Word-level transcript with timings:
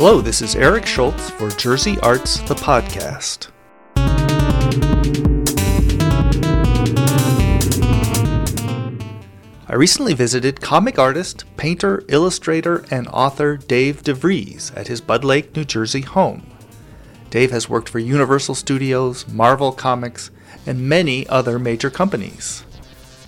Hello, 0.00 0.20
this 0.20 0.42
is 0.42 0.54
Eric 0.54 0.86
Schultz 0.86 1.28
for 1.28 1.50
Jersey 1.50 1.98
Arts, 2.04 2.38
the 2.42 2.54
podcast. 2.54 3.48
I 9.66 9.74
recently 9.74 10.14
visited 10.14 10.60
comic 10.60 11.00
artist, 11.00 11.46
painter, 11.56 12.04
illustrator, 12.06 12.84
and 12.92 13.08
author 13.08 13.56
Dave 13.56 14.04
DeVries 14.04 14.70
at 14.76 14.86
his 14.86 15.00
Budd 15.00 15.24
Lake, 15.24 15.56
New 15.56 15.64
Jersey 15.64 16.02
home. 16.02 16.48
Dave 17.30 17.50
has 17.50 17.68
worked 17.68 17.88
for 17.88 17.98
Universal 17.98 18.54
Studios, 18.54 19.26
Marvel 19.26 19.72
Comics, 19.72 20.30
and 20.64 20.88
many 20.88 21.26
other 21.26 21.58
major 21.58 21.90
companies. 21.90 22.62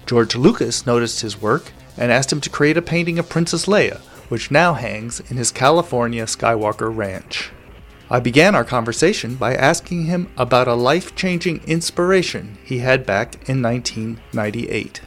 George 0.06 0.36
Lucas 0.36 0.86
noticed 0.86 1.22
his 1.22 1.42
work 1.42 1.72
and 1.96 2.12
asked 2.12 2.32
him 2.32 2.40
to 2.40 2.48
create 2.48 2.76
a 2.76 2.82
painting 2.82 3.18
of 3.18 3.28
Princess 3.28 3.66
Leia, 3.66 4.00
which 4.30 4.50
now 4.50 4.72
hangs 4.72 5.20
in 5.28 5.36
his 5.36 5.52
California 5.52 6.24
Skywalker 6.24 6.94
Ranch. 6.94 7.50
I 8.08 8.18
began 8.18 8.54
our 8.54 8.64
conversation 8.64 9.34
by 9.34 9.54
asking 9.54 10.06
him 10.06 10.32
about 10.36 10.66
a 10.66 10.74
life 10.74 11.14
changing 11.14 11.62
inspiration 11.64 12.58
he 12.64 12.78
had 12.78 13.04
back 13.04 13.34
in 13.48 13.60
1998. 13.60 15.02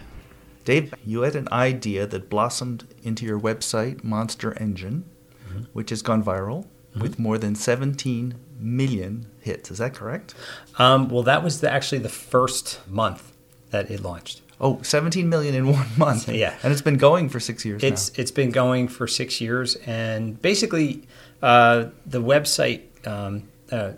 Dave, 0.63 0.93
you 1.05 1.21
had 1.21 1.35
an 1.35 1.49
idea 1.51 2.05
that 2.07 2.29
blossomed 2.29 2.87
into 3.01 3.25
your 3.25 3.39
website, 3.39 4.03
Monster 4.03 4.57
Engine, 4.57 5.03
mm-hmm. 5.49 5.63
which 5.73 5.89
has 5.89 6.01
gone 6.01 6.23
viral 6.23 6.65
mm-hmm. 6.65 7.01
with 7.01 7.19
more 7.19 7.37
than 7.37 7.55
17 7.55 8.35
million 8.57 9.27
hits. 9.41 9.71
Is 9.71 9.79
that 9.79 9.93
correct? 9.93 10.33
Um, 10.77 11.09
well, 11.09 11.23
that 11.23 11.43
was 11.43 11.59
the, 11.59 11.69
actually 11.69 11.99
the 11.99 12.09
first 12.09 12.79
month 12.87 13.32
that 13.73 13.89
it 13.89 14.01
launched. 14.01 14.41
Oh, 14.61 14.79
17 14.81 15.27
million 15.27 15.55
in 15.55 15.67
one 15.67 15.87
month. 15.97 16.29
yeah. 16.29 16.55
And 16.63 16.71
it's 16.71 16.81
been 16.81 16.97
going 16.97 17.27
for 17.27 17.39
six 17.39 17.65
years 17.65 17.83
it's, 17.83 18.15
now. 18.15 18.21
It's 18.21 18.31
been 18.31 18.51
going 18.51 18.87
for 18.87 19.07
six 19.07 19.41
years. 19.41 19.75
And 19.85 20.41
basically, 20.41 21.05
uh, 21.41 21.87
the 22.05 22.21
website 22.21 22.83
um, 23.05 23.49
uh, 23.71 23.93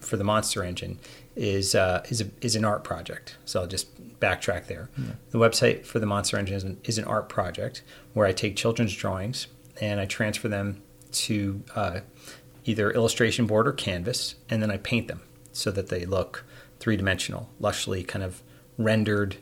for 0.00 0.16
the 0.16 0.24
Monster 0.24 0.62
Engine 0.62 0.98
is, 1.34 1.74
uh, 1.74 2.04
is, 2.08 2.22
a, 2.22 2.30
is 2.40 2.56
an 2.56 2.64
art 2.64 2.84
project. 2.84 3.36
So 3.44 3.60
I'll 3.60 3.66
just 3.66 4.20
backtrack 4.20 4.68
there. 4.68 4.88
Yeah. 4.96 5.04
The 5.30 5.38
website 5.38 5.84
for 5.84 5.98
the 5.98 6.06
Monster 6.06 6.38
Engine 6.38 6.56
is 6.56 6.64
an, 6.64 6.80
is 6.84 6.98
an, 6.98 7.04
art 7.04 7.28
project 7.28 7.82
where 8.14 8.26
I 8.26 8.32
take 8.32 8.56
children's 8.56 8.94
drawings 8.94 9.48
and 9.80 10.00
I 10.00 10.06
transfer 10.06 10.48
them 10.48 10.82
to 11.12 11.62
uh, 11.74 12.00
either 12.64 12.90
illustration 12.92 13.46
board 13.46 13.68
or 13.68 13.72
canvas, 13.72 14.36
and 14.48 14.62
then 14.62 14.70
I 14.70 14.78
paint 14.78 15.08
them 15.08 15.20
so 15.52 15.70
that 15.72 15.88
they 15.88 16.06
look 16.06 16.44
three 16.80 16.96
dimensional, 16.96 17.50
lushly 17.60 18.06
kind 18.06 18.24
of 18.24 18.42
rendered 18.78 19.36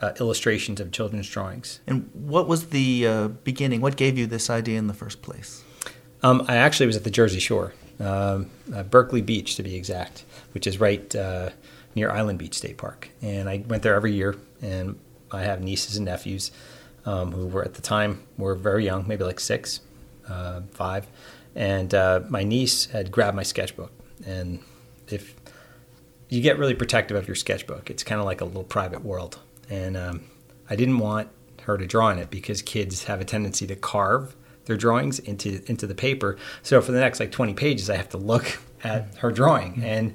uh, 0.00 0.12
illustrations 0.20 0.80
of 0.80 0.92
children's 0.92 1.28
drawings. 1.28 1.80
And 1.86 2.10
what 2.12 2.46
was 2.46 2.68
the 2.68 3.06
uh, 3.06 3.28
beginning? 3.28 3.80
What 3.80 3.96
gave 3.96 4.16
you 4.16 4.26
this 4.26 4.48
idea 4.50 4.78
in 4.78 4.86
the 4.86 4.94
first 4.94 5.22
place? 5.22 5.64
Um, 6.22 6.44
I 6.48 6.56
actually 6.56 6.86
was 6.86 6.96
at 6.96 7.04
the 7.04 7.10
Jersey 7.10 7.40
Shore, 7.40 7.74
um, 8.00 8.50
uh, 8.74 8.82
Berkeley 8.82 9.22
Beach 9.22 9.56
to 9.56 9.62
be 9.62 9.76
exact, 9.76 10.24
which 10.52 10.66
is 10.66 10.80
right 10.80 11.14
uh, 11.14 11.50
near 11.94 12.10
Island 12.10 12.38
Beach 12.38 12.54
State 12.54 12.76
Park. 12.76 13.10
And 13.22 13.48
I 13.48 13.64
went 13.68 13.82
there 13.82 13.94
every 13.94 14.12
year, 14.12 14.36
and 14.62 14.98
I 15.30 15.42
have 15.42 15.60
nieces 15.60 15.96
and 15.96 16.06
nephews 16.06 16.50
um, 17.06 17.32
who 17.32 17.46
were 17.46 17.64
at 17.64 17.74
the 17.74 17.82
time 17.82 18.22
were 18.36 18.54
very 18.54 18.84
young, 18.84 19.06
maybe 19.06 19.24
like 19.24 19.40
six, 19.40 19.80
uh, 20.28 20.60
five, 20.72 21.06
and 21.54 21.94
uh, 21.94 22.20
my 22.28 22.44
niece 22.44 22.86
had 22.86 23.10
grabbed 23.10 23.36
my 23.36 23.42
sketchbook. 23.42 23.92
And 24.26 24.60
if 25.08 25.34
you 26.28 26.40
get 26.40 26.58
really 26.58 26.74
protective 26.74 27.16
of 27.16 27.26
your 27.26 27.34
sketchbook, 27.34 27.90
it's 27.90 28.02
kind 28.02 28.20
of 28.20 28.26
like 28.26 28.40
a 28.40 28.44
little 28.44 28.64
private 28.64 29.04
world. 29.04 29.38
And 29.70 29.96
um, 29.96 30.24
I 30.68 30.76
didn't 30.76 30.98
want 30.98 31.28
her 31.62 31.76
to 31.78 31.86
draw 31.86 32.10
in 32.10 32.18
it 32.18 32.30
because 32.30 32.62
kids 32.62 33.04
have 33.04 33.20
a 33.20 33.24
tendency 33.24 33.66
to 33.66 33.76
carve 33.76 34.34
their 34.64 34.76
drawings 34.76 35.18
into 35.18 35.62
into 35.66 35.86
the 35.86 35.94
paper. 35.94 36.36
So 36.62 36.80
for 36.80 36.92
the 36.92 37.00
next 37.00 37.20
like 37.20 37.32
20 37.32 37.54
pages, 37.54 37.88
I 37.90 37.96
have 37.96 38.08
to 38.10 38.18
look 38.18 38.58
at 38.84 39.16
her 39.18 39.32
drawing. 39.32 39.82
And 39.82 40.14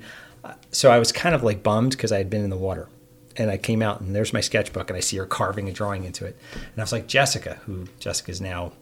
so 0.72 0.92
I 0.92 1.00
was 1.00 1.12
kind 1.12 1.36
of 1.36 1.44
like 1.44 1.64
bummed 1.64 1.92
because 1.92 2.12
I 2.12 2.18
had 2.18 2.30
been 2.30 2.44
in 2.44 2.50
the 2.50 2.58
water. 2.58 2.88
And 3.36 3.50
I 3.50 3.58
came 3.58 3.82
out 3.82 4.00
and 4.00 4.16
there's 4.16 4.32
my 4.32 4.42
sketchbook 4.42 4.92
and 4.92 4.98
I 4.98 5.00
see 5.00 5.18
her 5.18 5.26
carving 5.26 5.68
a 5.68 5.72
drawing 5.72 6.04
into 6.04 6.26
it. 6.26 6.38
And 6.54 6.78
I 6.78 6.82
was 6.82 6.92
like, 6.92 7.08
Jessica, 7.08 7.60
who 7.66 7.88
Jessica's 8.00 8.40
now, 8.40 8.74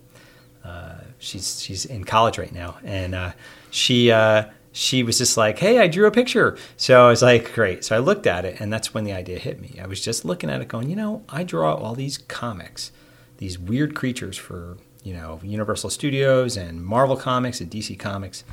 uh, 0.64 0.96
she's 1.20 1.62
she's 1.62 1.86
in 1.86 2.04
college 2.04 2.38
right 2.38 2.52
now, 2.54 2.78
and 2.84 3.16
uh, 3.16 3.32
she 3.72 4.12
uh, 4.12 4.46
she 4.72 5.04
was 5.04 5.18
just 5.18 5.38
like, 5.38 5.60
"Hey, 5.60 5.80
I 5.80 5.88
drew 5.88 6.08
a 6.08 6.12
picture." 6.12 6.58
So 6.78 7.06
I 7.06 7.10
was 7.10 7.22
like, 7.22 7.54
"Great." 7.54 7.84
So 7.84 7.96
I 7.96 8.00
looked 8.00 8.28
at 8.28 8.46
it, 8.46 8.60
and 8.60 8.72
that's 8.72 8.94
when 8.94 9.04
the 9.04 9.14
idea 9.14 9.40
hit 9.40 9.60
me. 9.62 9.80
I 9.82 9.88
was 9.88 10.02
just 10.04 10.26
looking 10.26 10.50
at 10.50 10.62
it, 10.62 10.68
going, 10.68 10.90
"You 10.90 10.96
know, 10.96 11.24
I 11.30 11.44
draw 11.44 11.74
all 11.74 11.96
these 11.96 12.18
comics, 12.18 12.92
these 13.38 13.60
weird 13.60 13.96
creatures 13.96 14.38
for 14.38 14.78
you 15.04 15.14
know 15.14 15.40
Universal 15.44 15.90
Studios 15.90 16.58
and 16.58 16.84
Marvel 16.84 17.18
Comics 17.18 17.60
and 17.62 17.70
DC 17.70 17.98
Comics, 17.98 18.44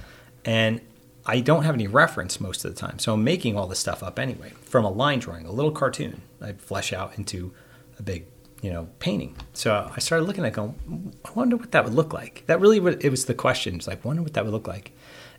and 0.45 0.81
I 1.27 1.41
don't 1.41 1.65
have 1.65 1.75
any 1.75 1.87
reference 1.87 2.41
most 2.41 2.65
of 2.65 2.75
the 2.75 2.81
time. 2.81 2.99
So 2.99 3.13
I'm 3.13 3.23
making 3.23 3.55
all 3.57 3.67
this 3.67 3.79
stuff 3.79 4.03
up 4.03 4.19
anyway 4.19 4.55
from 4.63 4.87
a 4.87 4.91
line 4.91 5.19
drawing, 5.19 5.45
a 5.45 5.53
little 5.53 5.73
cartoon. 5.73 6.23
I 6.41 6.53
flesh 6.53 6.91
out 6.93 7.19
into 7.19 7.53
a 7.99 8.03
big, 8.03 8.25
you 8.63 8.71
know, 8.71 8.89
painting. 8.99 9.37
So 9.53 9.91
I 9.95 10.01
started 10.01 10.25
looking 10.25 10.45
at 10.45 10.53
going, 10.53 11.15
I 11.25 11.31
wonder 11.33 11.57
what 11.57 11.71
that 11.73 11.85
would 11.85 11.95
look 11.95 12.13
like. 12.13 12.45
That 12.47 12.61
really 12.61 12.79
it 12.79 13.11
was 13.11 13.27
the 13.27 13.35
question. 13.35 13.77
It's 13.77 13.87
like, 13.87 14.05
wonder 14.05 14.23
what 14.23 14.35
that 14.35 14.45
would 14.45 14.53
look 14.53 14.67
like. 14.67 14.93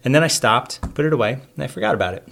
And 0.03 0.15
then 0.15 0.23
I 0.23 0.27
stopped, 0.27 0.79
put 0.95 1.05
it 1.05 1.11
away, 1.13 1.33
and 1.33 1.63
I 1.63 1.67
forgot 1.67 1.93
about 1.93 2.13
it. 2.13 2.27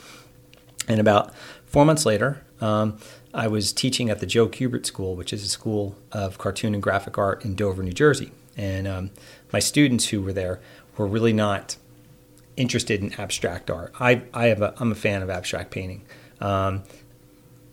And 0.88 1.02
about 1.02 1.36
four 1.66 1.84
months 1.84 2.06
later, 2.06 2.44
um, 2.62 2.98
I 3.34 3.48
was 3.48 3.74
teaching 3.74 4.09
at 4.09 4.20
the 4.20 4.25
Joe 4.25 4.48
Kubert 4.48 4.86
School, 4.86 5.16
which 5.16 5.34
is 5.34 5.44
a 5.44 5.50
school 5.50 5.98
of 6.12 6.38
cartoon 6.38 6.74
and 6.74 6.81
graphic 6.81 7.18
art 7.18 7.44
in 7.44 7.56
Dover, 7.56 7.84
New 7.84 7.92
Jersey. 7.92 8.31
And 8.56 8.88
um, 8.88 9.12
my 9.52 9.59
students 9.59 10.08
who 10.08 10.22
were 10.22 10.34
there 10.34 10.62
were 10.98 11.06
really 11.06 11.34
not 11.34 11.75
interested 12.56 13.02
in 13.02 13.14
abstract 13.19 13.69
art. 13.69 13.94
I 14.00 14.24
I 14.34 14.48
have 14.48 14.62
a, 14.62 14.74
I'm 14.78 14.92
a 14.92 14.96
fan 14.96 15.22
of 15.22 15.30
abstract 15.30 15.69
painting, 15.72 16.06
um, 16.42 16.84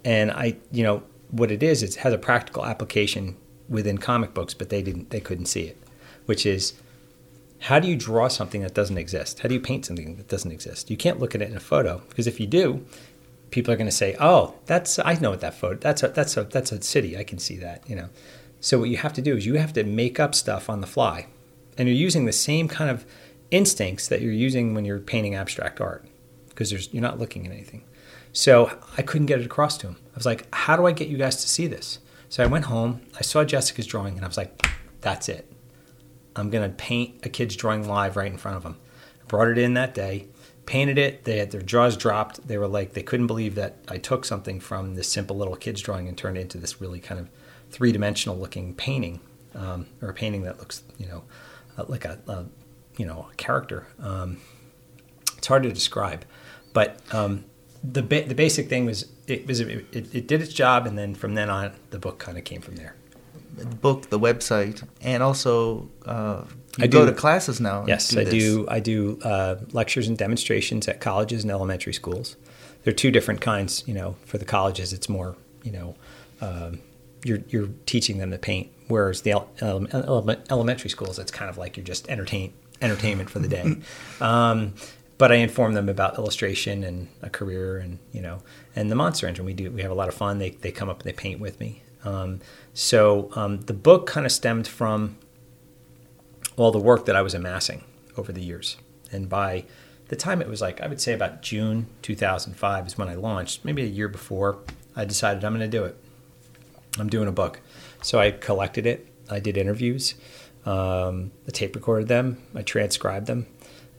and 0.05 0.31
I 0.31 0.57
you 0.71 0.83
know 0.83 1.03
what 1.35 1.51
it 1.51 1.63
is. 1.63 1.83
It 1.83 1.97
has 1.97 2.13
a 2.13 2.19
practical 2.19 2.65
application 2.65 3.37
within 3.69 3.99
comic 3.99 4.35
books, 4.35 4.55
but 4.55 4.69
they 4.69 4.83
didn't 4.83 5.11
they 5.11 5.21
couldn't 5.21 5.47
see 5.47 5.63
it, 5.63 5.77
which 6.27 6.47
is 6.47 6.75
how 7.61 7.79
do 7.79 7.89
you 7.89 7.97
draw 7.97 8.29
something 8.29 8.61
that 8.61 8.75
doesn't 8.75 8.99
exist? 8.99 9.41
How 9.41 9.49
do 9.49 9.55
you 9.55 9.61
paint 9.61 9.87
something 9.87 10.17
that 10.17 10.29
doesn't 10.29 10.51
exist? 10.51 10.91
You 10.91 10.97
can't 10.97 11.19
look 11.19 11.35
at 11.35 11.43
it 11.43 11.51
in 11.51 11.57
a 11.57 11.61
photo 11.61 12.03
because 12.09 12.27
if 12.27 12.39
you 12.39 12.47
do, 12.47 12.85
people 13.51 13.73
are 13.73 13.77
going 13.77 13.89
to 13.89 13.93
say, 13.93 14.17
"Oh, 14.21 14.55
that's 14.67 14.99
I 14.99 15.15
know 15.15 15.31
what 15.31 15.41
that 15.41 15.55
photo. 15.55 15.77
That's 15.77 16.03
a 16.03 16.09
that's 16.09 16.37
a 16.37 16.45
that's 16.45 16.73
a 16.73 16.83
city. 16.83 17.17
I 17.17 17.25
can 17.25 17.39
see 17.39 17.57
that." 17.57 17.89
You 17.89 17.97
know. 17.97 18.09
So 18.61 18.79
what 18.79 18.89
you 18.89 18.97
have 18.99 19.13
to 19.15 19.23
do 19.23 19.37
is 19.37 19.45
you 19.45 19.55
have 19.55 19.75
to 19.75 19.85
make 19.85 20.19
up 20.19 20.35
stuff 20.35 20.71
on 20.71 20.81
the 20.81 20.87
fly, 20.87 21.27
and 21.77 21.89
you're 21.89 21.97
using 21.97 22.25
the 22.25 22.33
same 22.33 22.69
kind 22.69 22.91
of 22.91 23.05
instincts 23.51 24.09
that 24.09 24.23
you're 24.23 24.33
using 24.33 24.75
when 24.75 24.85
you're 24.85 24.99
painting 25.01 25.35
abstract 25.35 25.81
art 25.81 26.07
because 26.55 26.93
you're 26.93 27.03
not 27.03 27.19
looking 27.19 27.47
at 27.47 27.53
anything. 27.53 27.85
So 28.33 28.79
I 28.97 29.03
couldn't 29.03 29.27
get 29.27 29.41
it 29.41 29.47
across 29.47 29.79
to 29.79 29.89
him. 29.89 29.97
I 30.13 30.17
was 30.17 30.27
like, 30.27 30.47
how 30.55 30.77
do 30.77 30.87
I 30.87 30.93
get 30.93 31.09
you 31.09 31.17
guys 31.17 31.37
to 31.37 31.49
see 31.49 31.67
this? 31.67 31.99
So 32.29 32.43
I 32.43 32.47
went 32.47 32.65
home, 32.65 33.03
I 33.17 33.23
saw 33.23 33.45
Jessica's 33.45 33.87
drawing, 33.87 34.17
and 34.17 34.25
I 34.25 34.29
was 34.29 34.37
like, 34.37 34.67
that's 35.01 35.29
it. 35.29 35.51
I'm 36.35 36.51
going 36.51 36.69
to 36.69 36.75
paint 36.75 37.25
a 37.25 37.29
kid's 37.29 37.55
drawing 37.55 37.87
live 37.87 38.17
right 38.17 38.31
in 38.31 38.39
front 38.39 38.57
of 38.57 38.63
them. 38.65 38.77
I 39.23 39.27
brought 39.27 39.49
it 39.49 39.59
in 39.59 39.75
that 39.75 39.95
day, 39.95 40.27
painted 40.67 40.99
it. 40.99 41.25
They 41.25 41.39
had 41.39 41.53
their 41.53 41.63
jaws 41.63 41.97
dropped. 41.97 42.47
They 42.49 42.59
were 42.59 42.67
like, 42.67 42.95
they 42.95 43.03
couldn't 43.03 43.29
believe 43.29 43.55
that 43.55 43.77
I 43.89 43.99
took 43.99 44.25
something 44.25 44.59
from 44.59 44.95
this 44.95 45.11
simple 45.11 45.37
little 45.37 45.57
kid's 45.57 45.81
drawing 45.81 46.09
and 46.09 46.19
turned 46.19 46.37
it 46.37 46.41
into 46.41 46.59
this 46.59 46.81
really 46.81 46.99
kind 46.99 47.21
of 47.21 47.29
three 47.71 47.93
dimensional 47.93 48.37
looking 48.37 48.75
painting, 48.75 49.21
um, 49.55 49.87
or 50.03 50.09
a 50.09 50.15
painting 50.15 50.43
that 50.43 50.59
looks, 50.59 50.83
you 50.99 51.07
know, 51.07 51.23
like 51.87 52.05
a, 52.05 52.19
a 52.27 52.47
you 52.97 53.07
know 53.07 53.29
a 53.33 53.35
character. 53.37 53.87
Um, 54.01 54.39
it's 55.45 55.49
hard 55.49 55.63
to 55.65 55.73
describe, 55.73 56.25
but 56.73 56.99
um, 57.13 57.45
the 57.83 58.03
ba- 58.03 58.25
the 58.25 58.35
basic 58.35 58.71
thing 58.71 58.87
was 58.87 59.11
it 59.27 59.47
was 59.47 59.61
it, 59.61 59.85
it, 59.93 60.27
did 60.27 60.41
its 60.41 60.55
job, 60.55 60.87
and 60.87 60.97
then 60.97 61.15
from 61.15 61.35
then 61.35 61.51
on, 61.51 61.73
the 61.91 61.99
book 61.99 62.19
kind 62.19 62.39
of 62.39 62.45
came 62.45 62.63
from 62.63 62.77
there. 62.77 62.97
The 63.55 63.67
book, 63.67 64.09
the 64.09 64.19
website, 64.19 64.83
and 65.03 65.23
also 65.23 65.91
uh, 66.07 66.45
you 66.79 66.85
I 66.85 66.87
go 66.87 67.05
do, 67.05 67.11
to 67.11 67.17
classes 67.17 67.61
now. 67.61 67.85
Yes, 67.87 68.09
do 68.09 68.21
I 68.21 68.25
do. 68.25 68.67
I 68.71 68.81
do 68.81 69.21
uh, 69.23 69.57
lectures 69.73 70.09
and 70.09 70.17
demonstrations 70.17 70.89
at 70.89 71.03
colleges 71.03 71.43
and 71.43 71.51
elementary 71.51 71.93
schools. 71.93 72.37
There 72.85 72.93
are 72.93 72.97
two 72.97 73.11
different 73.11 73.43
kinds. 73.43 73.85
You 73.87 73.93
know, 73.93 74.17
for 74.25 74.39
the 74.39 74.47
colleges, 74.47 74.95
it's 74.95 75.11
more 75.11 75.37
you 75.63 75.73
know. 75.73 75.95
Um, 76.41 76.81
you're, 77.23 77.41
you're 77.49 77.69
teaching 77.87 78.19
them 78.19 78.31
to 78.31 78.39
paint, 78.39 78.71
whereas 78.89 79.23
the 79.23 79.33
elementary 80.51 80.91
schools, 80.91 81.19
it's 81.19 81.31
kind 81.31 81.49
of 81.49 81.57
like 81.57 81.79
you're 81.79 81.85
just 81.85 82.07
entertain, 82.11 82.53
entertainment 82.83 83.31
for 83.31 83.39
the 83.39 83.49
day. 83.49 83.77
Um, 84.21 84.75
but 85.19 85.31
I 85.31 85.37
inform 85.37 85.75
them 85.75 85.89
about 85.89 86.19
illustration 86.19 86.83
and 86.83 87.09
a 87.23 87.31
career, 87.31 87.79
and 87.79 87.99
you 88.13 88.21
know, 88.21 88.43
and 88.75 88.91
the 88.91 88.95
Monster 88.95 89.27
Engine. 89.27 89.45
We 89.45 89.55
do 89.55 89.71
we 89.71 89.83
have 89.83 89.91
a 89.91 89.95
lot 89.95 90.09
of 90.09 90.15
fun. 90.15 90.39
They 90.39 90.51
they 90.51 90.73
come 90.73 90.89
up 90.89 91.01
and 91.01 91.09
they 91.09 91.13
paint 91.13 91.41
with 91.41 91.61
me. 91.61 91.83
Um, 92.05 92.41
so 92.75 93.31
um, 93.35 93.61
the 93.63 93.73
book 93.73 94.07
kind 94.07 94.27
of 94.27 94.33
stemmed 94.33 94.69
from 94.69 95.17
all 96.57 96.71
the 96.71 96.79
work 96.79 97.07
that 97.07 97.17
I 97.17 97.23
was 97.23 97.35
amassing 97.35 97.85
over 98.17 98.33
the 98.33 98.43
years, 98.43 98.77
and 99.13 99.29
by 99.29 99.65
the 100.09 100.17
time 100.17 100.43
it 100.43 100.49
was 100.49 100.61
like 100.61 100.81
I 100.81 100.87
would 100.87 101.01
say 101.01 101.13
about 101.13 101.43
June 101.43 101.87
2005 102.03 102.87
is 102.87 102.99
when 102.99 103.09
I 103.09 103.15
launched. 103.15 103.65
Maybe 103.65 103.83
a 103.83 103.87
year 103.87 104.09
before, 104.09 104.59
I 104.97 105.05
decided 105.05 105.45
I'm 105.45 105.57
going 105.57 105.69
to 105.69 105.79
do 105.79 105.85
it. 105.85 105.97
I'm 106.99 107.09
doing 107.09 107.29
a 107.29 107.33
book, 107.33 107.61
so 108.03 108.19
I 108.19 108.31
collected 108.31 108.87
it. 108.87 109.09
I 109.31 109.41
did 109.41 109.57
interviews. 109.57 110.15
Um, 110.67 111.33
I 111.47 111.51
tape 111.51 111.75
recorded 111.75 112.09
them, 112.09 112.43
I 112.55 112.63
transcribed 112.63 113.27
them, 113.27 113.47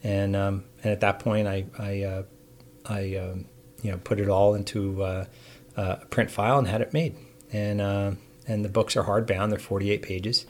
and 0.06 0.36
um, 0.36 0.64
and 0.84 0.92
at 0.94 1.00
that 1.00 1.20
point, 1.20 1.48
I 1.48 1.66
I, 1.80 2.04
uh, 2.04 2.24
I 2.86 3.16
um, 3.16 3.46
you 3.82 3.92
know 3.92 3.98
put 3.98 4.20
it 4.20 4.30
all 4.30 4.54
into 4.54 5.02
uh, 5.04 5.26
uh, 5.76 5.96
a 6.02 6.06
print 6.06 6.30
file 6.30 6.60
and 6.60 6.68
had 6.68 6.82
it 6.82 6.94
made. 6.94 7.16
And 7.52 7.82
uh, 7.82 8.12
and 8.48 8.64
the 8.64 8.70
books 8.70 8.96
are 8.96 9.04
hardbound; 9.04 9.50
they're 9.50 9.60
48 9.60 10.04
pages. 10.04 10.46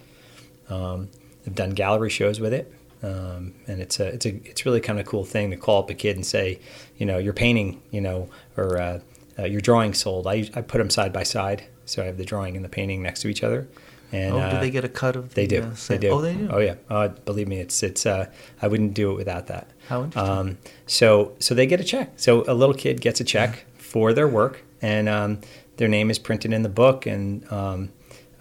Um, 0.69 1.09
I've 1.47 1.55
done 1.55 1.69
gallery 1.69 2.09
shows 2.09 2.41
with 2.41 2.53
it, 2.53 2.73
um, 3.01 3.53
and 3.65 3.81
it's 3.81 3.99
a 3.99 4.07
it's 4.07 4.25
a 4.25 4.35
it's 4.43 4.65
really 4.65 4.81
kind 4.81 4.99
of 4.99 5.07
a 5.07 5.09
cool 5.09 5.23
thing 5.23 5.51
to 5.51 5.57
call 5.57 5.79
up 5.79 5.89
a 5.89 5.93
kid 5.93 6.17
and 6.17 6.25
say, 6.25 6.59
you 6.97 7.05
know, 7.05 7.17
your 7.17 7.33
painting, 7.33 7.81
you 7.91 8.01
know, 8.01 8.29
or 8.57 8.77
uh, 8.77 8.99
uh, 9.39 9.45
your 9.45 9.61
drawing 9.61 9.93
sold. 9.93 10.27
I 10.27 10.49
I 10.53 10.61
put 10.61 10.79
them 10.79 10.89
side 10.89 11.13
by 11.13 11.23
side, 11.23 11.63
so 11.85 12.03
I 12.03 12.07
have 12.07 12.17
the 12.17 12.25
drawing 12.25 12.57
and 12.57 12.65
the 12.65 12.69
painting 12.69 13.01
next 13.01 13.21
to 13.21 13.29
each 13.29 13.43
other. 13.43 13.69
And, 14.11 14.33
oh, 14.33 14.37
do 14.37 14.57
uh, 14.57 14.59
they 14.59 14.69
get 14.69 14.85
a 14.85 14.89
cut 14.89 15.15
of? 15.15 15.33
They 15.33 15.45
the, 15.45 15.61
do. 15.61 15.63
uh, 15.63 15.75
they 15.87 15.97
do. 15.97 16.09
Oh, 16.09 16.21
they 16.21 16.35
do. 16.35 16.49
Oh 16.51 16.59
yeah. 16.59 16.75
Uh, 16.89 17.09
believe 17.09 17.47
me, 17.47 17.59
it's 17.59 17.81
it's. 17.83 18.05
Uh, 18.05 18.29
I 18.61 18.67
wouldn't 18.67 18.93
do 18.93 19.11
it 19.11 19.15
without 19.15 19.47
that. 19.47 19.69
How 19.87 20.03
interesting. 20.03 20.33
Um, 20.33 20.57
so 20.85 21.33
so 21.39 21.55
they 21.55 21.65
get 21.65 21.79
a 21.79 21.83
check. 21.83 22.13
So 22.15 22.43
a 22.47 22.53
little 22.53 22.75
kid 22.75 23.01
gets 23.01 23.19
a 23.19 23.23
check 23.23 23.65
for 23.77 24.13
their 24.13 24.27
work, 24.27 24.63
and 24.81 25.09
um, 25.09 25.41
their 25.77 25.87
name 25.87 26.09
is 26.09 26.19
printed 26.19 26.53
in 26.53 26.61
the 26.61 26.69
book. 26.69 27.05
And 27.05 27.51
um, 27.51 27.91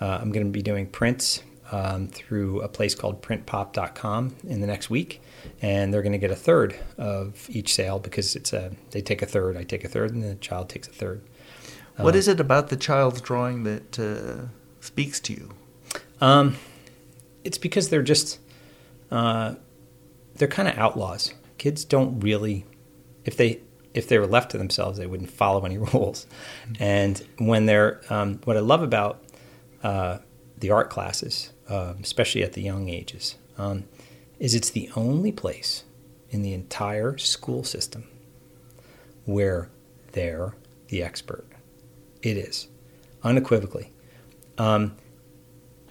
uh, 0.00 0.18
I'm 0.20 0.32
going 0.32 0.46
to 0.46 0.52
be 0.52 0.62
doing 0.62 0.86
prints 0.86 1.42
um, 1.72 2.08
through 2.08 2.60
a 2.60 2.68
place 2.68 2.94
called 2.94 3.22
PrintPop.com 3.22 4.36
in 4.46 4.60
the 4.60 4.66
next 4.66 4.90
week, 4.90 5.22
and 5.62 5.92
they're 5.92 6.02
going 6.02 6.12
to 6.12 6.18
get 6.18 6.30
a 6.30 6.36
third 6.36 6.76
of 6.98 7.48
each 7.48 7.74
sale 7.74 7.98
because 7.98 8.36
it's 8.36 8.52
a 8.52 8.72
they 8.90 9.00
take 9.00 9.22
a 9.22 9.26
third, 9.26 9.56
I 9.56 9.64
take 9.64 9.84
a 9.84 9.88
third, 9.88 10.12
and 10.12 10.22
the 10.22 10.34
child 10.36 10.68
takes 10.68 10.88
a 10.88 10.92
third. 10.92 11.22
What 11.96 12.16
is 12.16 12.26
it 12.26 12.40
about 12.40 12.68
the 12.68 12.76
child's 12.76 13.20
drawing 13.20 13.62
that 13.64 13.98
uh, 14.00 14.48
speaks 14.84 15.20
to 15.20 15.32
you? 15.32 15.50
Um, 16.20 16.56
it's 17.42 17.58
because 17.58 17.88
they're 17.88 18.02
just 18.02 18.38
uh, 19.10 19.54
they're 20.36 20.48
kind 20.48 20.68
of 20.68 20.76
outlaws. 20.78 21.34
Kids 21.58 21.84
don't 21.84 22.20
really, 22.20 22.64
if 23.24 23.36
they 23.36 23.60
if 23.94 24.08
they 24.08 24.18
were 24.18 24.26
left 24.26 24.50
to 24.50 24.58
themselves, 24.58 24.98
they 24.98 25.06
wouldn't 25.06 25.30
follow 25.30 25.64
any 25.64 25.78
rules. 25.94 26.26
And 26.80 27.22
when 27.38 27.66
they're, 27.66 28.00
um, 28.10 28.40
what 28.44 28.56
I 28.56 28.60
love 28.60 28.82
about 28.82 29.22
uh, 29.84 30.18
the 30.58 30.70
art 30.70 30.90
classes, 30.90 31.52
um, 31.68 31.98
especially 32.02 32.42
at 32.42 32.54
the 32.54 32.60
young 32.60 32.88
ages, 32.88 33.36
um, 33.56 33.84
is 34.40 34.54
it's 34.54 34.70
the 34.70 34.90
only 34.96 35.30
place 35.30 35.84
in 36.30 36.42
the 36.42 36.52
entire 36.52 37.16
school 37.18 37.62
system 37.62 38.08
where 39.24 39.70
they're 40.12 40.54
the 40.88 41.02
expert. 41.02 41.46
It 42.20 42.36
is 42.36 42.66
unequivocally. 43.22 43.92
Um, 44.58 44.96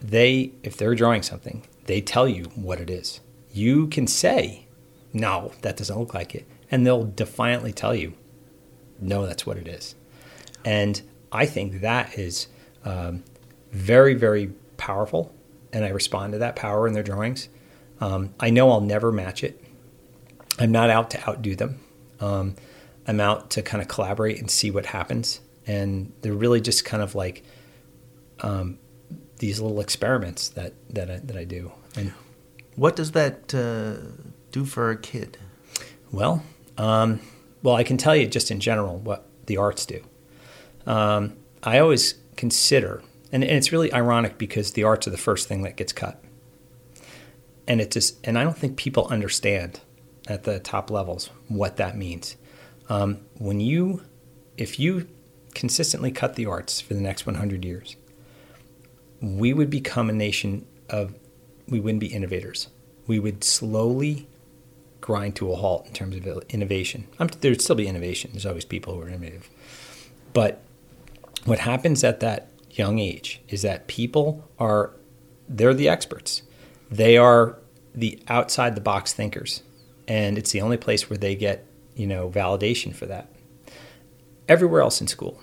they 0.02 0.52
if 0.64 0.76
they're 0.78 0.96
drawing 0.96 1.24
something 1.24 1.64
they 1.86 2.02
tell 2.02 2.28
you 2.28 2.46
what 2.56 2.80
it 2.80 2.90
is. 2.90 3.20
You 3.52 3.88
can 3.88 4.08
say 4.08 4.68
no 5.12 5.52
that 5.62 5.78
doesn't 5.78 5.98
look 5.98 6.14
like 6.14 6.34
it. 6.34 6.48
And 6.72 6.86
they'll 6.86 7.06
defiantly 7.06 7.72
tell 7.72 7.94
you 7.94 8.14
no 9.00 9.26
that's 9.26 9.46
what 9.46 9.58
it 9.58 9.68
is. 9.68 9.96
And 10.66 11.02
i 11.32 11.46
think 11.46 11.82
that 11.82 12.18
is 12.18 12.48
um, 12.86 13.24
very 13.72 14.14
very 14.14 14.52
powerful 14.78 15.34
and 15.72 15.84
i 15.86 15.90
respond 15.90 16.34
to 16.34 16.40
that 16.40 16.56
power 16.56 16.88
in 16.88 16.94
their 16.94 17.04
drawings. 17.04 17.50
Um, 18.00 18.34
i 18.40 18.50
know 18.50 18.72
i'll 18.72 18.82
never 18.82 19.12
match 19.12 19.44
it. 19.44 19.62
I'm 20.60 20.72
not 20.72 20.90
out 20.90 21.10
to 21.12 21.30
outdo 21.30 21.56
them. 21.56 21.80
Um, 22.20 22.56
i'm 23.08 23.20
out 23.20 23.52
to 23.52 23.62
kind 23.62 23.82
of 23.82 23.88
collaborate 23.88 24.40
and 24.40 24.50
see 24.50 24.72
what 24.72 24.88
happens. 24.88 25.42
And 25.66 26.12
they're 26.22 26.34
really 26.34 26.60
just 26.60 26.84
kind 26.84 27.02
of 27.02 27.16
like 27.16 27.44
um, 28.42 28.78
these 29.40 29.60
little 29.60 29.80
experiments 29.80 30.50
that 30.50 30.74
that 30.90 31.10
I, 31.10 31.18
that 31.18 31.38
I 31.38 31.44
do. 31.44 31.72
And 31.96 32.14
What 32.76 32.96
does 32.96 33.12
that 33.12 33.54
uh, 33.54 33.96
do 34.52 34.66
for 34.66 34.90
a 34.92 34.98
kid? 34.98 35.38
well, 36.12 36.44
um, 36.78 37.20
well, 37.64 37.76
I 37.76 37.84
can 37.84 37.98
tell 37.98 38.16
you 38.16 38.28
just 38.28 38.52
in 38.52 38.60
general 38.60 38.98
what 38.98 39.26
the 39.48 39.58
arts 39.58 39.86
do. 39.86 40.04
Um, 40.86 41.38
I 41.64 41.80
always 41.80 42.16
consider, 42.36 43.02
and, 43.32 43.44
and 43.44 43.54
it's 43.58 43.72
really 43.72 43.92
ironic 43.94 44.38
because 44.38 44.72
the 44.74 44.84
arts 44.84 45.08
are 45.08 45.12
the 45.12 45.18
first 45.18 45.48
thing 45.48 45.64
that 45.64 45.76
gets 45.76 45.94
cut, 45.94 46.22
and 47.68 47.80
it 47.82 47.90
just, 47.92 48.18
and 48.28 48.38
I 48.38 48.44
don't 48.44 48.58
think 48.58 48.78
people 48.78 49.08
understand 49.08 49.80
at 50.28 50.44
the 50.44 50.60
top 50.60 50.92
levels 50.92 51.30
what 51.48 51.78
that 51.78 51.98
means. 51.98 52.36
Um, 52.90 53.20
when 53.38 53.60
you, 53.60 54.02
if 54.58 54.80
you 54.80 55.08
consistently 55.54 56.12
cut 56.12 56.36
the 56.36 56.46
arts 56.46 56.82
for 56.82 56.94
the 56.94 57.02
next 57.02 57.26
100 57.26 57.64
years, 57.66 57.96
we 59.24 59.54
would 59.54 59.70
become 59.70 60.10
a 60.10 60.14
nation 60.14 60.66
of, 60.90 61.16
we 61.70 61.80
wouldn't 61.80 62.02
be 62.02 62.08
innovators. 62.08 62.68
We 63.08 63.20
would 63.20 63.44
slowly 63.44 64.28
grind 65.00 65.38
to 65.38 65.52
a 65.52 65.56
halt 65.56 65.88
in 65.88 65.94
terms 65.94 66.16
of 66.18 66.44
innovation. 66.50 67.08
Um, 67.20 67.30
there'd 67.40 67.62
still 67.62 67.76
be 67.76 67.88
innovation. 67.88 68.32
There's 68.34 68.46
always 68.46 68.66
people 68.66 68.94
who 68.94 69.02
are 69.02 69.08
innovative. 69.08 69.50
But 70.34 70.62
what 71.46 71.60
happens 71.60 72.04
at 72.04 72.20
that 72.20 72.50
young 72.72 73.00
age 73.00 73.42
is 73.48 73.62
that 73.62 73.88
people 73.88 74.50
are, 74.60 74.92
they're 75.48 75.74
the 75.74 75.88
experts. 75.88 76.42
They 76.92 77.18
are 77.18 77.58
the 77.96 78.22
outside 78.28 78.76
the 78.76 78.82
box 78.82 79.14
thinkers. 79.14 79.64
And 80.06 80.38
it's 80.38 80.52
the 80.52 80.62
only 80.62 80.78
place 80.78 81.10
where 81.10 81.18
they 81.18 81.36
get, 81.36 81.66
you 81.96 82.08
know, 82.08 82.30
validation 82.30 82.94
for 82.94 83.06
that. 83.06 83.30
Everywhere 84.50 84.82
else 84.82 85.00
in 85.00 85.08
school, 85.08 85.42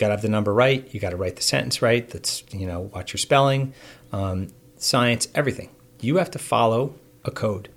got 0.00 0.08
to 0.08 0.14
have 0.14 0.22
the 0.22 0.28
number 0.28 0.52
right. 0.52 0.92
You 0.92 0.98
got 0.98 1.10
to 1.10 1.16
write 1.16 1.36
the 1.36 1.42
sentence 1.42 1.82
right. 1.82 2.08
That's 2.08 2.42
you 2.50 2.66
know, 2.66 2.80
watch 2.80 3.12
your 3.12 3.18
spelling, 3.18 3.74
um, 4.12 4.48
science, 4.76 5.28
everything. 5.34 5.68
You 6.00 6.16
have 6.16 6.30
to 6.32 6.38
follow 6.38 6.94
a 7.24 7.30
code, 7.30 7.68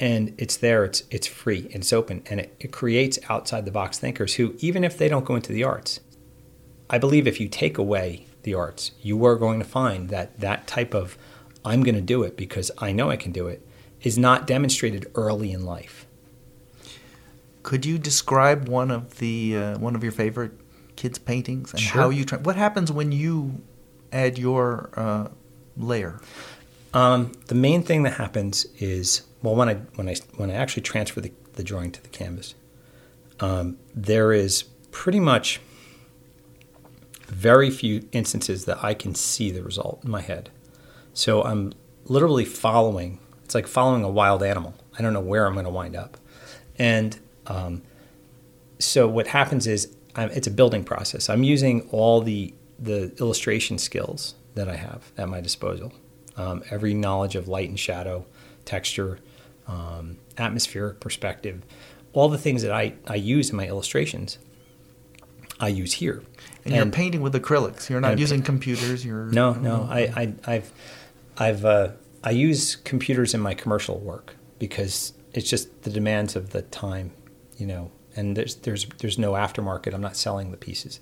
and 0.00 0.34
it's 0.38 0.56
there. 0.56 0.84
It's 0.84 1.04
it's 1.10 1.26
free. 1.26 1.68
It's 1.70 1.92
open, 1.92 2.22
and 2.30 2.40
it, 2.40 2.56
it 2.58 2.72
creates 2.72 3.18
outside 3.28 3.66
the 3.66 3.70
box 3.70 3.98
thinkers 3.98 4.34
who, 4.34 4.56
even 4.58 4.82
if 4.82 4.96
they 4.96 5.08
don't 5.08 5.26
go 5.26 5.36
into 5.36 5.52
the 5.52 5.62
arts, 5.62 6.00
I 6.90 6.98
believe 6.98 7.28
if 7.28 7.38
you 7.38 7.48
take 7.48 7.76
away 7.76 8.26
the 8.42 8.54
arts, 8.54 8.92
you 9.02 9.22
are 9.26 9.36
going 9.36 9.58
to 9.58 9.64
find 9.64 10.08
that 10.08 10.40
that 10.40 10.66
type 10.66 10.94
of 10.94 11.18
I'm 11.64 11.82
going 11.82 11.96
to 11.96 12.00
do 12.00 12.22
it 12.22 12.36
because 12.36 12.70
I 12.78 12.92
know 12.92 13.10
I 13.10 13.16
can 13.16 13.30
do 13.30 13.46
it 13.46 13.64
is 14.02 14.16
not 14.16 14.46
demonstrated 14.46 15.10
early 15.14 15.52
in 15.52 15.66
life. 15.66 16.06
Could 17.62 17.84
you 17.84 17.98
describe 17.98 18.68
one 18.68 18.90
of 18.90 19.18
the 19.18 19.54
uh, 19.54 19.78
one 19.78 19.94
of 19.94 20.02
your 20.02 20.12
favorite 20.12 20.52
kids' 20.98 21.16
paintings 21.18 21.70
and 21.72 21.80
Sure. 21.80 22.02
how 22.02 22.10
you 22.10 22.24
try? 22.24 22.38
What 22.38 22.56
happens 22.56 22.90
when 22.90 23.12
you 23.12 23.62
add 24.12 24.36
your 24.36 24.90
uh, 24.96 25.28
layer? 25.76 26.20
Um, 26.92 27.32
the 27.46 27.54
main 27.54 27.84
thing 27.84 28.02
that 28.02 28.14
happens 28.14 28.66
is 28.80 29.22
well 29.42 29.54
when 29.54 29.68
I 29.68 29.74
when 29.94 30.08
I 30.08 30.16
when 30.36 30.50
I 30.50 30.54
actually 30.54 30.82
transfer 30.82 31.20
the, 31.20 31.32
the 31.54 31.62
drawing 31.62 31.92
to 31.92 32.02
the 32.02 32.08
canvas, 32.08 32.56
um, 33.38 33.78
there 33.94 34.32
is 34.32 34.64
pretty 34.90 35.20
much 35.20 35.60
very 37.28 37.70
few 37.70 38.08
instances 38.10 38.64
that 38.64 38.82
I 38.82 38.92
can 38.94 39.14
see 39.14 39.52
the 39.52 39.62
result 39.62 40.00
in 40.04 40.10
my 40.10 40.22
head. 40.22 40.50
So 41.14 41.44
I'm 41.44 41.74
literally 42.06 42.44
following. 42.44 43.20
It's 43.44 43.54
like 43.54 43.68
following 43.68 44.02
a 44.02 44.10
wild 44.10 44.42
animal. 44.42 44.74
I 44.98 45.02
don't 45.02 45.12
know 45.12 45.20
where 45.20 45.46
I'm 45.46 45.52
going 45.52 45.64
to 45.64 45.70
wind 45.70 45.94
up, 45.94 46.16
and 46.76 47.16
um, 47.46 47.82
so 48.80 49.06
what 49.06 49.28
happens 49.28 49.68
is 49.68 49.94
I'm, 50.18 50.30
it's 50.30 50.46
a 50.46 50.50
building 50.50 50.84
process. 50.84 51.30
I'm 51.30 51.44
using 51.44 51.88
all 51.90 52.20
the 52.20 52.52
the 52.78 53.12
illustration 53.18 53.78
skills 53.78 54.34
that 54.54 54.68
I 54.68 54.76
have 54.76 55.10
at 55.16 55.28
my 55.28 55.40
disposal. 55.40 55.92
Um, 56.36 56.62
every 56.70 56.94
knowledge 56.94 57.34
of 57.34 57.48
light 57.48 57.68
and 57.68 57.78
shadow, 57.78 58.24
texture, 58.64 59.18
um, 59.66 60.18
atmospheric 60.36 61.00
perspective, 61.00 61.62
all 62.12 62.28
the 62.28 62.38
things 62.38 62.62
that 62.62 62.70
I, 62.70 62.94
I 63.06 63.16
use 63.16 63.50
in 63.50 63.56
my 63.56 63.66
illustrations, 63.66 64.38
I 65.58 65.68
use 65.68 65.94
here. 65.94 66.22
And, 66.64 66.74
you're 66.74 66.86
painting 66.86 67.20
with 67.20 67.34
acrylics. 67.34 67.88
You're 67.90 68.00
not 68.00 68.12
and- 68.12 68.20
using 68.20 68.42
computers. 68.42 69.04
You're 69.04 69.26
No, 69.26 69.54
no. 69.54 69.88
I, 69.90 70.00
I, 70.00 70.34
I've, 70.46 70.72
I've, 71.36 71.64
uh, 71.64 71.88
I 72.22 72.30
use 72.30 72.76
computers 72.76 73.34
in 73.34 73.40
my 73.40 73.54
commercial 73.54 73.98
work 73.98 74.36
because 74.60 75.12
it's 75.34 75.50
just 75.50 75.82
the 75.82 75.90
demands 75.90 76.36
of 76.36 76.50
the 76.50 76.62
time, 76.62 77.12
you 77.56 77.66
know. 77.66 77.90
And 78.18 78.36
there's, 78.36 78.54
there's, 78.56 78.86
there's 78.98 79.18
no 79.18 79.32
aftermarket. 79.32 79.94
I'm 79.94 80.00
not 80.00 80.16
selling 80.16 80.50
the 80.50 80.56
pieces. 80.56 81.00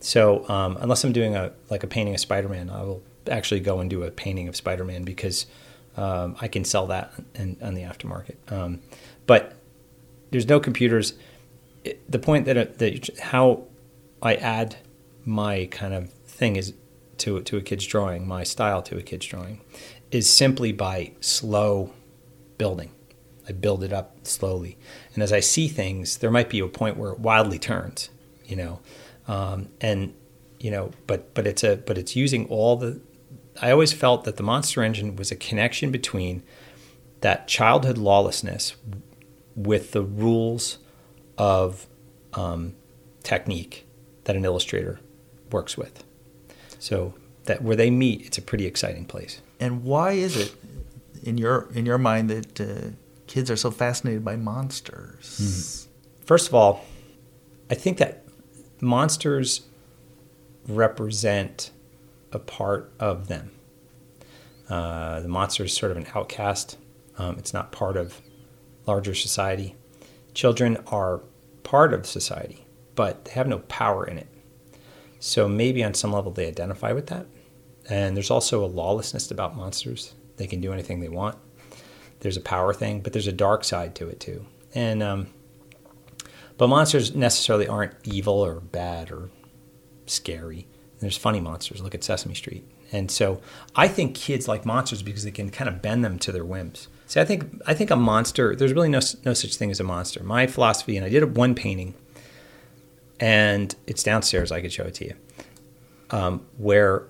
So 0.00 0.48
um, 0.48 0.76
unless 0.80 1.04
I'm 1.04 1.12
doing 1.12 1.34
a 1.34 1.52
like 1.70 1.82
a 1.82 1.86
painting 1.86 2.14
of 2.14 2.20
Spider-Man, 2.20 2.70
I 2.70 2.82
will 2.82 3.02
actually 3.30 3.60
go 3.60 3.80
and 3.80 3.88
do 3.90 4.02
a 4.02 4.10
painting 4.10 4.48
of 4.48 4.56
Spider-Man 4.56 5.04
because 5.04 5.46
um, 5.96 6.36
I 6.40 6.48
can 6.48 6.64
sell 6.64 6.86
that 6.88 7.12
in, 7.34 7.56
on 7.62 7.74
the 7.74 7.82
aftermarket. 7.82 8.36
Um, 8.52 8.80
but 9.26 9.54
there's 10.30 10.48
no 10.48 10.60
computers. 10.60 11.14
It, 11.84 12.10
the 12.10 12.18
point 12.18 12.44
that, 12.46 12.78
that 12.78 13.18
how 13.20 13.64
I 14.22 14.34
add 14.34 14.76
my 15.24 15.66
kind 15.70 15.94
of 15.94 16.12
thing 16.12 16.56
is 16.56 16.74
to 17.18 17.40
to 17.42 17.56
a 17.56 17.62
kid's 17.62 17.86
drawing, 17.86 18.28
my 18.28 18.44
style 18.44 18.82
to 18.82 18.98
a 18.98 19.02
kid's 19.02 19.26
drawing, 19.26 19.60
is 20.10 20.28
simply 20.30 20.72
by 20.72 21.12
slow 21.20 21.92
building. 22.58 22.90
I 23.48 23.52
build 23.52 23.82
it 23.84 23.92
up 23.92 24.26
slowly, 24.26 24.76
and 25.14 25.22
as 25.22 25.32
I 25.32 25.40
see 25.40 25.68
things, 25.68 26.18
there 26.18 26.30
might 26.30 26.48
be 26.48 26.58
a 26.60 26.68
point 26.68 26.96
where 26.96 27.12
it 27.12 27.20
wildly 27.20 27.58
turns, 27.58 28.10
you 28.44 28.56
know, 28.56 28.80
um, 29.28 29.68
and 29.80 30.14
you 30.58 30.70
know, 30.70 30.90
but 31.06 31.34
but 31.34 31.46
it's 31.46 31.62
a 31.62 31.76
but 31.76 31.98
it's 31.98 32.16
using 32.16 32.46
all 32.48 32.76
the. 32.76 33.00
I 33.62 33.70
always 33.70 33.92
felt 33.92 34.24
that 34.24 34.36
the 34.36 34.42
Monster 34.42 34.82
Engine 34.82 35.16
was 35.16 35.30
a 35.30 35.36
connection 35.36 35.90
between 35.90 36.42
that 37.20 37.48
childhood 37.48 37.98
lawlessness 37.98 38.76
with 39.54 39.92
the 39.92 40.02
rules 40.02 40.78
of 41.38 41.86
um, 42.34 42.74
technique 43.22 43.86
that 44.24 44.36
an 44.36 44.44
illustrator 44.44 45.00
works 45.50 45.76
with. 45.76 46.04
So 46.78 47.14
that 47.44 47.62
where 47.62 47.76
they 47.76 47.90
meet, 47.90 48.26
it's 48.26 48.38
a 48.38 48.42
pretty 48.42 48.66
exciting 48.66 49.06
place. 49.06 49.40
And 49.58 49.84
why 49.84 50.12
is 50.12 50.36
it, 50.36 50.54
in 51.22 51.38
your 51.38 51.68
in 51.72 51.86
your 51.86 51.98
mind, 51.98 52.30
that 52.30 52.60
uh, 52.60 52.90
kids 53.26 53.50
are 53.50 53.56
so 53.56 53.70
fascinated 53.70 54.24
by 54.24 54.36
monsters? 54.36 55.40
Mm-hmm. 55.40 56.24
First 56.24 56.48
of 56.48 56.54
all, 56.54 56.84
I 57.70 57.74
think 57.74 57.98
that 57.98 58.24
monsters 58.80 59.66
represent 60.68 61.70
a 62.32 62.38
part 62.38 62.92
of 62.98 63.28
them. 63.28 63.50
Uh, 64.68 65.20
the 65.20 65.28
monster 65.28 65.64
is 65.64 65.72
sort 65.72 65.92
of 65.92 65.98
an 65.98 66.06
outcast. 66.14 66.76
Um, 67.18 67.38
it's 67.38 67.54
not 67.54 67.72
part 67.72 67.96
of 67.96 68.20
larger 68.86 69.14
society. 69.14 69.74
Children 70.34 70.78
are 70.88 71.20
part 71.62 71.94
of 71.94 72.06
society, 72.06 72.66
but 72.94 73.24
they 73.24 73.32
have 73.32 73.46
no 73.46 73.60
power 73.60 74.04
in 74.06 74.18
it. 74.18 74.28
So 75.18 75.48
maybe 75.48 75.82
on 75.82 75.94
some 75.94 76.12
level 76.12 76.30
they 76.32 76.46
identify 76.46 76.92
with 76.92 77.06
that. 77.08 77.26
And 77.88 78.16
there's 78.16 78.30
also 78.30 78.64
a 78.64 78.66
lawlessness 78.66 79.30
about 79.30 79.56
monsters. 79.56 80.14
They 80.36 80.46
can 80.46 80.60
do 80.60 80.72
anything 80.72 81.00
they 81.00 81.08
want. 81.08 81.38
There's 82.26 82.36
a 82.36 82.40
power 82.40 82.74
thing, 82.74 83.02
but 83.02 83.12
there's 83.12 83.28
a 83.28 83.32
dark 83.32 83.62
side 83.62 83.94
to 83.94 84.08
it 84.08 84.18
too. 84.18 84.44
And 84.74 85.00
um, 85.00 85.28
but 86.58 86.66
monsters 86.66 87.14
necessarily 87.14 87.68
aren't 87.68 87.94
evil 88.02 88.44
or 88.44 88.58
bad 88.58 89.12
or 89.12 89.30
scary. 90.06 90.66
There's 90.98 91.16
funny 91.16 91.38
monsters. 91.38 91.80
Look 91.80 91.94
at 91.94 92.02
Sesame 92.02 92.34
Street. 92.34 92.64
And 92.90 93.12
so 93.12 93.40
I 93.76 93.86
think 93.86 94.16
kids 94.16 94.48
like 94.48 94.66
monsters 94.66 95.02
because 95.02 95.22
they 95.22 95.30
can 95.30 95.50
kind 95.50 95.68
of 95.68 95.80
bend 95.80 96.04
them 96.04 96.18
to 96.18 96.32
their 96.32 96.44
whims. 96.44 96.88
See, 97.06 97.20
I 97.20 97.24
think 97.24 97.62
I 97.64 97.74
think 97.74 97.92
a 97.92 97.96
monster. 97.96 98.56
There's 98.56 98.72
really 98.72 98.88
no 98.88 98.98
no 99.24 99.32
such 99.32 99.54
thing 99.54 99.70
as 99.70 99.78
a 99.78 99.84
monster. 99.84 100.24
My 100.24 100.48
philosophy, 100.48 100.96
and 100.96 101.06
I 101.06 101.08
did 101.08 101.36
one 101.36 101.54
painting, 101.54 101.94
and 103.20 103.72
it's 103.86 104.02
downstairs. 104.02 104.50
I 104.50 104.60
could 104.62 104.72
show 104.72 104.82
it 104.82 104.94
to 104.94 105.04
you, 105.04 105.14
um, 106.10 106.44
where 106.58 107.06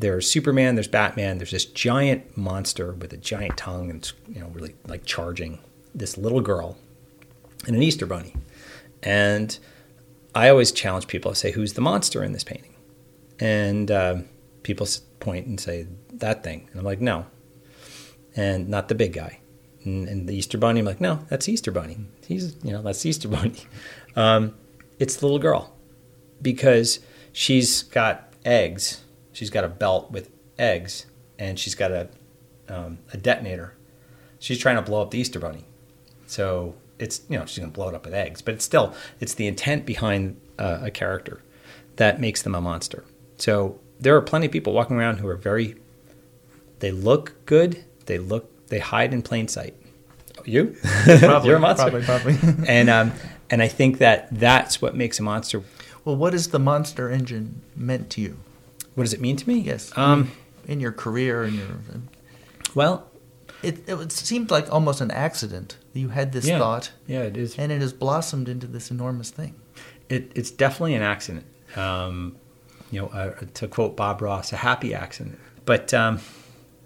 there's 0.00 0.30
Superman, 0.30 0.74
there's 0.74 0.88
Batman, 0.88 1.38
there's 1.38 1.50
this 1.50 1.66
giant 1.66 2.36
monster 2.36 2.92
with 2.92 3.12
a 3.12 3.16
giant 3.16 3.56
tongue 3.56 3.90
and 3.90 4.10
you 4.28 4.40
know 4.40 4.48
really 4.48 4.74
like 4.86 5.04
charging 5.04 5.60
this 5.94 6.16
little 6.16 6.40
girl, 6.40 6.76
and 7.66 7.76
an 7.76 7.82
Easter 7.82 8.06
bunny, 8.06 8.34
and 9.02 9.58
I 10.34 10.48
always 10.48 10.72
challenge 10.72 11.06
people. 11.06 11.30
I 11.30 11.34
say, 11.34 11.52
"Who's 11.52 11.74
the 11.74 11.80
monster 11.80 12.24
in 12.24 12.32
this 12.32 12.44
painting?" 12.44 12.74
And 13.38 13.90
uh, 13.90 14.16
people 14.62 14.86
point 15.20 15.46
and 15.46 15.60
say 15.60 15.86
that 16.14 16.42
thing, 16.42 16.68
and 16.70 16.80
I'm 16.80 16.84
like, 16.84 17.00
"No," 17.00 17.26
and 18.34 18.68
not 18.68 18.88
the 18.88 18.94
big 18.94 19.12
guy. 19.12 19.40
And, 19.82 20.08
and 20.08 20.28
the 20.28 20.34
Easter 20.34 20.58
bunny, 20.58 20.80
I'm 20.80 20.86
like, 20.86 21.00
"No, 21.00 21.26
that's 21.28 21.48
Easter 21.48 21.70
bunny. 21.70 21.98
He's 22.26 22.56
you 22.62 22.72
know 22.72 22.82
that's 22.82 23.04
Easter 23.04 23.28
bunny." 23.36 23.56
Um, 24.16 24.54
it's 24.98 25.16
the 25.16 25.26
little 25.26 25.38
girl 25.38 25.76
because 26.40 27.00
she's 27.32 27.82
got 27.82 28.32
eggs. 28.44 29.02
She's 29.32 29.50
got 29.50 29.64
a 29.64 29.68
belt 29.68 30.10
with 30.10 30.30
eggs, 30.58 31.06
and 31.38 31.58
she's 31.58 31.74
got 31.74 31.92
a 31.92 32.08
um, 32.68 32.98
a 33.12 33.16
detonator. 33.16 33.74
She's 34.38 34.58
trying 34.58 34.76
to 34.76 34.82
blow 34.82 35.02
up 35.02 35.10
the 35.10 35.18
Easter 35.18 35.38
bunny. 35.38 35.64
So 36.26 36.76
it's 36.98 37.22
you 37.28 37.38
know 37.38 37.46
she's 37.46 37.58
going 37.58 37.70
to 37.70 37.74
blow 37.74 37.88
it 37.88 37.94
up 37.94 38.04
with 38.04 38.14
eggs, 38.14 38.42
but 38.42 38.54
it's 38.54 38.64
still 38.64 38.94
it's 39.18 39.34
the 39.34 39.46
intent 39.46 39.86
behind 39.86 40.40
uh, 40.58 40.78
a 40.82 40.90
character 40.90 41.42
that 41.96 42.20
makes 42.20 42.42
them 42.42 42.54
a 42.54 42.60
monster. 42.60 43.04
So 43.36 43.80
there 43.98 44.16
are 44.16 44.22
plenty 44.22 44.46
of 44.46 44.52
people 44.52 44.72
walking 44.72 44.96
around 44.96 45.18
who 45.18 45.28
are 45.28 45.36
very 45.36 45.76
they 46.78 46.90
look 46.90 47.34
good, 47.46 47.84
they 48.06 48.18
look 48.18 48.68
they 48.68 48.78
hide 48.78 49.12
in 49.12 49.22
plain 49.22 49.48
sight. 49.48 49.74
You, 50.44 50.76
probably, 51.04 51.48
you're 51.48 51.58
a 51.58 51.60
monster, 51.60 51.90
probably, 52.00 52.36
probably. 52.36 52.64
and 52.68 52.88
um, 52.88 53.12
and 53.50 53.62
I 53.62 53.68
think 53.68 53.98
that 53.98 54.28
that's 54.30 54.80
what 54.80 54.94
makes 54.94 55.18
a 55.18 55.22
monster. 55.22 55.62
Well, 56.04 56.16
what 56.16 56.32
is 56.32 56.48
the 56.48 56.58
monster 56.58 57.10
engine 57.10 57.60
meant 57.76 58.08
to 58.10 58.22
you? 58.22 58.38
What 58.94 59.04
does 59.04 59.12
it 59.12 59.20
mean 59.20 59.36
to 59.36 59.48
me? 59.48 59.58
Yes, 59.58 59.96
um, 59.96 60.30
in 60.66 60.80
your 60.80 60.92
career 60.92 61.42
and 61.42 61.56
your. 61.56 61.66
Well, 62.74 63.10
it, 63.62 63.88
it 63.88 64.12
seemed 64.12 64.50
like 64.50 64.72
almost 64.72 65.00
an 65.00 65.10
accident. 65.10 65.76
You 65.92 66.08
had 66.08 66.32
this 66.32 66.46
yeah, 66.46 66.58
thought. 66.58 66.92
Yeah, 67.06 67.22
it 67.22 67.36
is. 67.36 67.58
And 67.58 67.70
it 67.70 67.80
has 67.80 67.92
blossomed 67.92 68.48
into 68.48 68.66
this 68.66 68.90
enormous 68.90 69.30
thing. 69.30 69.54
It, 70.08 70.32
it's 70.34 70.50
definitely 70.50 70.94
an 70.94 71.02
accident. 71.02 71.46
Um, 71.76 72.36
you 72.90 73.00
know, 73.00 73.08
uh, 73.08 73.34
to 73.54 73.68
quote 73.68 73.96
Bob 73.96 74.22
Ross, 74.22 74.52
a 74.52 74.56
happy 74.56 74.94
accident. 74.94 75.38
But 75.64 75.94
um, 75.94 76.20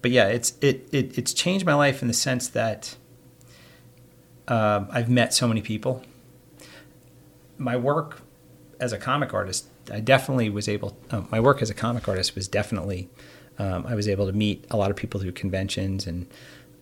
but 0.01 0.11
yeah, 0.11 0.27
it's 0.27 0.53
it, 0.61 0.87
it 0.91 1.17
it's 1.17 1.33
changed 1.33 1.65
my 1.65 1.73
life 1.73 2.01
in 2.01 2.07
the 2.07 2.13
sense 2.13 2.47
that 2.49 2.95
uh, 4.47 4.85
I've 4.91 5.09
met 5.09 5.33
so 5.33 5.47
many 5.47 5.61
people. 5.61 6.03
My 7.57 7.75
work 7.77 8.21
as 8.79 8.91
a 8.91 8.97
comic 8.97 9.33
artist, 9.33 9.67
I 9.91 9.99
definitely 9.99 10.49
was 10.49 10.67
able. 10.67 10.97
Uh, 11.11 11.23
my 11.31 11.39
work 11.39 11.61
as 11.61 11.69
a 11.69 11.73
comic 11.73 12.07
artist 12.07 12.35
was 12.35 12.47
definitely. 12.47 13.09
Um, 13.57 13.85
I 13.87 13.95
was 13.95 14.07
able 14.09 14.25
to 14.25 14.33
meet 14.33 14.65
a 14.69 14.75
lot 14.75 14.91
of 14.91 14.97
people 14.97 15.19
through 15.19 15.31
conventions 15.31 16.05
and 16.07 16.27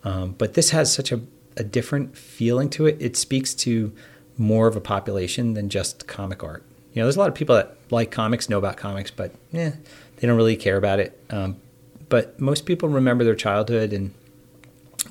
um, 0.04 0.36
but 0.38 0.54
this 0.54 0.72
has 0.72 0.94
such 0.94 1.12
a, 1.12 1.22
a 1.56 1.64
different 1.64 2.18
feeling 2.18 2.70
to 2.72 2.86
it. 2.86 2.98
It 3.00 3.16
speaks 3.16 3.54
to 3.56 3.94
more 4.38 4.68
of 4.68 4.76
a 4.76 4.82
population 4.82 5.54
than 5.54 5.70
just 5.70 6.08
comic 6.08 6.44
art. 6.44 6.64
You 6.94 7.02
know, 7.02 7.06
there's 7.06 7.16
a 7.16 7.20
lot 7.20 7.30
of 7.30 7.36
people 7.36 7.56
that 7.56 7.78
like 7.90 8.12
comics, 8.12 8.50
know 8.50 8.58
about 8.58 8.78
comics, 8.78 9.12
but 9.12 9.34
yeah, 9.52 9.74
they 10.18 10.28
don't 10.28 10.38
really 10.38 10.56
care 10.56 10.78
about 10.78 11.00
it. 11.00 11.20
Um, 11.30 11.58
but 12.10 12.40
most 12.40 12.66
people 12.66 12.90
remember 12.90 13.24
their 13.24 13.36
childhood 13.36 13.94
and 13.94 14.14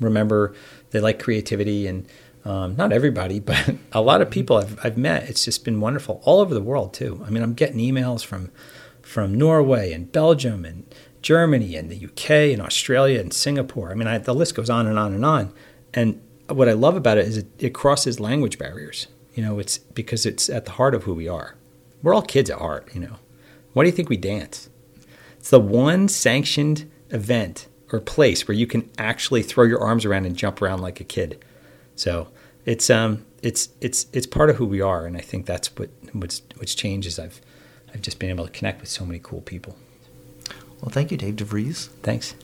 remember 0.01 0.55
they 0.91 1.01
like 1.01 1.19
creativity 1.19 1.87
and 1.87 2.07
um, 2.45 2.77
not 2.77 2.93
everybody, 2.93 3.41
but 3.41 3.77
a 3.93 4.01
lot 4.01 4.21
of 4.21 4.31
people 4.31 4.57
I've, 4.57 4.79
I've 4.85 4.99
met. 4.99 5.29
It's 5.29 5.45
just 5.45 5.65
been 5.65 5.81
wonderful 5.81 6.21
all 6.25 6.41
over 6.41 6.55
the 6.55 6.63
world 6.63 6.95
too. 6.95 7.23
I 7.27 7.31
mean, 7.31 7.43
I'm 7.43 7.55
getting 7.55 7.79
emails 7.79 8.25
from 8.25 8.51
from 9.03 9.35
Norway 9.35 9.93
and 9.93 10.11
Belgium 10.11 10.65
and 10.65 10.87
Germany 11.23 11.77
and 11.77 11.91
the 11.91 12.05
UK 12.07 12.53
and 12.53 12.63
Australia 12.63 13.21
and 13.21 13.33
Singapore. 13.33 13.91
I 13.91 13.95
mean, 13.95 14.09
I, 14.09 14.19
the 14.19 14.35
list 14.35 14.55
goes 14.55 14.71
on 14.71 14.87
and 14.87 14.99
on 14.99 15.13
and 15.13 15.25
on. 15.25 15.53
And 15.93 16.21
what 16.49 16.69
I 16.69 16.73
love 16.73 16.97
about 16.97 17.19
it 17.19 17.27
is 17.27 17.37
it, 17.37 17.47
it 17.59 17.75
crosses 17.75 18.21
language 18.21 18.59
barriers. 18.59 19.09
You 19.35 19.43
know, 19.45 19.59
it's 19.59 19.79
because 19.79 20.25
it's 20.25 20.49
at 20.49 20.67
the 20.67 20.73
heart 20.73 20.95
of 20.95 21.05
who 21.05 21.15
we 21.15 21.29
are. 21.29 21.57
We're 22.03 22.15
all 22.15 22.23
kids 22.23 22.51
at 22.51 22.59
heart, 22.59 22.89
you 22.95 23.01
know. 23.01 23.17
Why 23.73 23.85
do 23.85 23.89
you 23.89 23.95
think 23.95 24.09
we 24.09 24.17
dance? 24.17 24.69
It's 25.39 25.51
the 25.51 25.61
one 25.61 26.09
sanctioned 26.09 26.91
event 27.11 27.69
or 27.93 28.01
place 28.01 28.47
where 28.47 28.57
you 28.57 28.67
can 28.67 28.91
actually 28.99 29.43
throw 29.43 29.65
your 29.65 29.81
arms 29.81 30.05
around 30.05 30.27
and 30.27 30.37
jump 30.37 30.61
around 30.61 30.81
like 30.81 31.01
a 31.01 31.05
kid. 31.05 31.43
So 31.97 32.29
it's 32.65 32.91
um 32.91 33.25
it's 33.43 33.71
it's 33.81 34.07
it's 34.13 34.27
part 34.27 34.51
of 34.51 34.57
who 34.57 34.67
we 34.67 34.81
are, 34.81 35.07
and 35.07 35.17
I 35.17 35.21
think 35.21 35.47
that's 35.47 35.75
what 35.77 35.91
what's 36.13 36.43
what's 36.57 36.75
changed 36.75 37.09
is 37.09 37.19
I've 37.19 37.41
I've 37.93 38.03
just 38.03 38.19
been 38.19 38.31
able 38.31 38.47
to 38.47 38.51
connect 38.51 38.81
with 38.81 38.89
so 38.89 39.05
many 39.05 39.21
cool 39.23 39.41
people. 39.41 39.77
Well, 40.81 40.91
thank 40.91 41.11
you, 41.11 41.17
Dave 41.17 41.37
DeVries. 41.37 41.89
Thanks. 42.03 42.35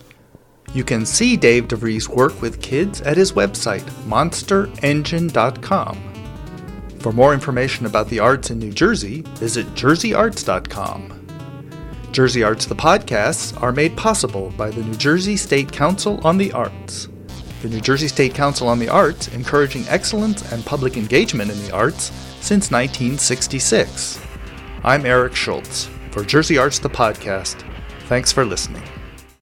You 0.75 0.85
can 0.85 1.07
see 1.07 1.37
Dave 1.37 1.67
DeVries' 1.67 2.09
work 2.09 2.41
with 2.43 2.61
kids 2.61 3.01
at 3.01 3.17
his 3.17 3.33
website, 3.33 3.83
monsterengine.com. 4.07 6.15
For 7.01 7.13
more 7.13 7.33
information 7.33 7.87
about 7.87 8.09
the 8.09 8.19
arts 8.19 8.51
in 8.51 8.59
New 8.59 8.73
Jersey, 8.73 9.23
visit 9.37 9.67
jerseyarts.com. 9.69 11.15
Jersey 12.13 12.43
Arts 12.43 12.67
the 12.67 12.75
podcasts 12.75 13.61
are 13.63 13.73
made 13.73 13.97
possible 13.97 14.53
by 14.57 14.71
the 14.71 14.83
New 14.83 14.97
Jersey 14.97 15.37
State 15.37 15.73
Council 15.73 16.21
on 16.27 16.37
the 16.37 16.53
Arts. 16.53 17.09
The 17.61 17.69
New 17.69 17.81
Jersey 17.81 18.07
State 18.07 18.35
Council 18.35 18.69
on 18.69 18.79
the 18.79 18.89
Arts 18.89 19.27
encouraging 19.29 19.85
excellence 19.89 20.53
and 20.53 20.65
public 20.65 20.97
engagement 20.97 21.51
in 21.51 21.59
the 21.65 21.73
arts 21.73 22.13
since 22.41 22.71
1966. 22.71 24.21
I'm 24.85 25.05
Eric 25.05 25.35
Schultz 25.35 25.91
for 26.13 26.23
Jersey 26.23 26.57
Arts 26.57 26.79
the 26.79 26.89
podcast. 26.89 27.65
Thanks 28.03 28.31
for 28.31 28.45
listening. 28.45 28.85